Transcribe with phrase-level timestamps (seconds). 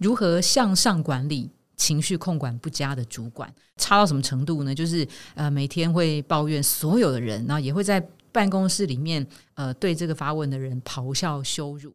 [0.00, 4.74] 如何向上管理情绪控管不佳的主管，差到什么程度呢？
[4.74, 8.02] 就是呃，每天会抱怨所有的人，然后也会在
[8.32, 11.92] 办公室里面呃，对这个发问的人咆哮羞辱。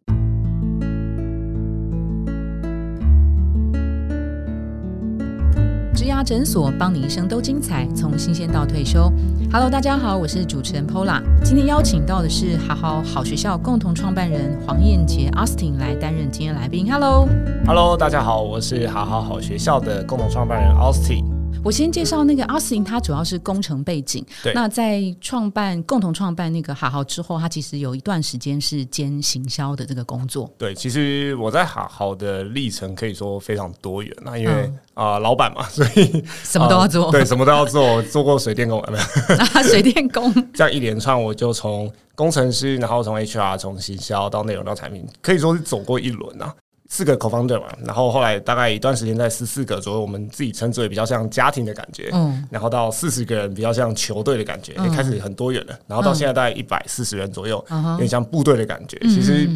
[5.95, 9.09] 植牙诊所，帮你一生都精彩，从新鲜到退休。
[9.49, 11.21] Hello，大家好，我是主持人 Pola。
[11.41, 16.91] 今天邀请到的是好好好学校共同创办人黄燕杰 Austin 来担任今天来宾。
[16.91, 21.34] Hello，Hello，大家好，我是好好好学校的共同创办人 Austin。
[21.65, 24.23] 我先介绍那个 Austin，他主要是工程背景。
[24.43, 24.53] 对。
[24.53, 30.47] 那在创办共同创办那个好好之后，他其实有一段时间是兼行销的这个工作。
[30.59, 34.15] 对，其实我在好好的历程可以说非常多元。
[34.21, 37.11] 那因为啊，老板嘛， 所以什么都要做。
[37.11, 37.99] 对，什么都要做。
[38.03, 39.35] 做过水电工没有？
[39.35, 40.31] 啊， 水电工。
[40.53, 46.53] 这样一连串，我就从工程师，然后从 HR，从行销到内容到产品，可以说是走过一轮啊。
[46.87, 59.49] 四个 co-founder 嘛，然后后来大概一段时间在十四个左右，我们自己称之为比较像家庭的感觉，嗯，然后到四十个人比较像球队的感觉，也开始很多元了，然后到现在大概一百四十人左右，有点像部队的感觉，其实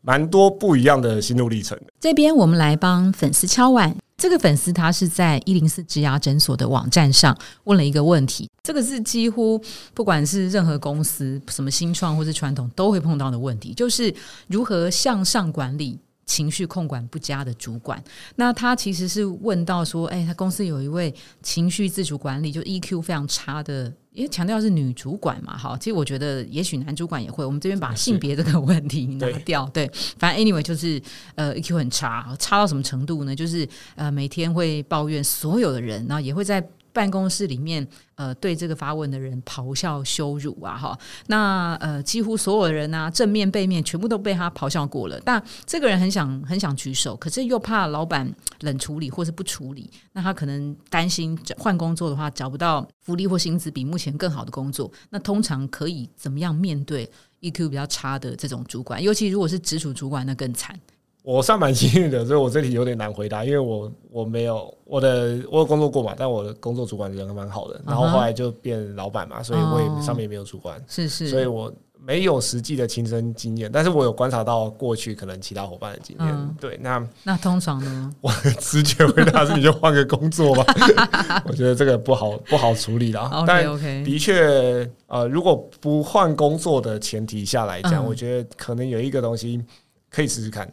[0.00, 1.78] 蛮多不一样的心路历程。
[2.00, 9.62] 这边我们来帮粉丝敲碗，这个粉丝他是在一零四植牙诊所的网站上问了一个问题，这个是几乎
[9.92, 14.14] 不管是任何公司什么新创或是传统都会碰到的问题，就是
[14.48, 15.98] 如何向上管理。
[16.30, 18.00] 情绪控管不佳的主管，
[18.36, 31.02] 那他其实是问到说，哎，他公司有一位情绪自主管理就 EQ 非常差的，因为强调是女主管嘛，好，其实我觉得也许男主管也会，我们这边把性别这个问题拿掉，对，反正 anyway 就是
[31.34, 33.34] 呃 EQ 很差，差到什么程度呢？
[33.34, 36.64] 就是呃每天会抱怨所有的人，然后也会在。
[36.92, 45.20] 办公室里面，呃，对这个发问的人咆哮羞辱啊，哈，那呃，几乎所有人啊，正面背面全部都被他咆哮过了。
[45.24, 54.90] 但这个人很想很想举手，可是又怕老板冷处理或是不处理，那他可能担心换工作的话找不到福利或薪资比目前更好的工作。
[55.10, 57.08] 那通常可以怎么样面对
[57.40, 59.02] EQ 比较差的这种主管？
[59.02, 60.78] 尤其如果是直属主管，那更惨。
[61.22, 71.70] 我算蛮幸运的，所以我这里有点难回答，因为我我没有我的我有工作过嘛，但我的工作主管人蛮好的，然后后来就变老板嘛，所以我也上面也没有主管，是是，所以我
[72.02, 76.56] 没有实际的亲身经验，但是我有观察到过去可能其他伙伴的经验。
[76.58, 78.10] 对，那那通常呢？
[78.22, 80.64] 我直觉回答是你就换个工作吧，
[81.46, 83.44] 我觉得这个不好不好处理了。
[83.46, 83.62] 但
[84.02, 89.62] 的确，呃，如果不换工作的前提下来讲，我觉得可能有一个东西
[90.08, 90.66] 可以试试看。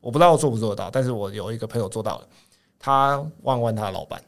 [0.00, 2.26] 我不知道做不做得到，但是我有一个朋友做到了，
[2.78, 4.20] 他问问他的老板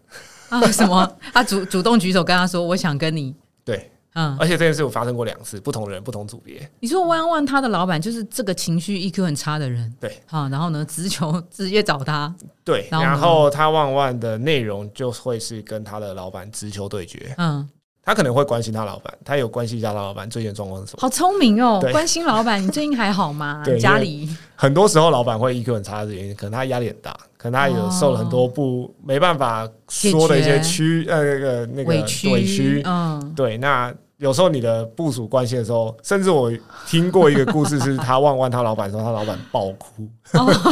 [0.51, 1.17] 啊，什么？
[1.33, 3.35] 他主主动举手跟他说：“我想跟你。”
[3.65, 6.69] 对，嗯，而且这件事我发生过两次，不同人，不同组别。
[6.81, 12.35] 你说问问他的老板，就是这个情绪 EQ 很差的人，对，好，然后呢，直球直接找他，
[12.65, 17.69] 对，然后他问问的内容就会是跟他的老板直球对决，嗯。
[18.05, 20.99] 他可能会关心他老板，他有关心一下他老板最近状况是什么。
[21.01, 23.63] 好聪明哦，关心老板，你最近还好吗？
[23.79, 33.93] 家里很多时候老板会 EQ 很差的原因，可能他压力很大，可能他有受了很多不没办法说的一些屈呃那个那个委屈，嗯，对，那。
[34.23, 36.49] 有时候你的部署关系的时候，甚至我
[36.87, 40.09] 听过一个故事，是他问问他老板说，他老板爆哭。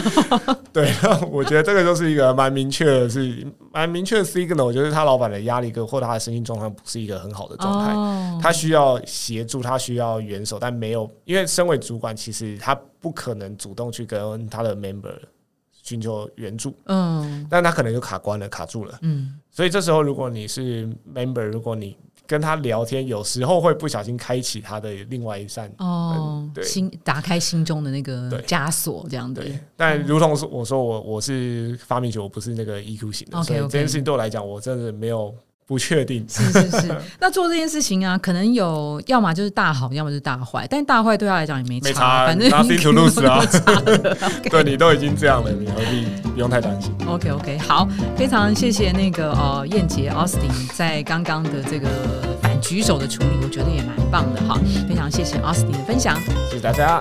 [0.73, 0.95] 对，
[1.33, 4.65] 我觉得这个就是一个蛮明确的，是蛮明确的 signal。
[4.65, 15.13] 我觉得他老板的压力跟或他的身心状况不是一个很好的状态，他需要协助，他需要援手，但没有，因为身为主管，其实他不可能主动去跟他的 member
[15.83, 16.73] 寻求援助。
[16.85, 18.97] 嗯，但他可能就卡关了，卡住了。
[19.03, 21.97] 嗯，所以这时候如果你是 member，如果你
[22.31, 29.59] 跟他聊天，有时候会不小心开启他的另外一扇哦，对，心打开心中的那个枷锁，这样对。
[29.77, 35.35] 但如同是我说，我我是发明者，我不是那个 EQ 型的，所以这件事情对我来讲，我真的没有。
[35.71, 40.67] 不确定是是是， 那做这件事情啊，可能有要么就是大好，要么就是大坏。
[40.69, 43.41] 但大坏对他来讲也没差，反正 nothing to lose 啊。
[44.51, 51.87] 对你都已经这样了，你何必不用太担心？OK OK，好，非常谢谢那个呃燕杰 Austin 在刚刚的这个
[52.43, 54.59] 反举手的处理，我觉得也蛮棒的哈。
[54.89, 56.19] 非常谢谢 Austin 的分享，
[56.51, 57.01] 谢谢大家。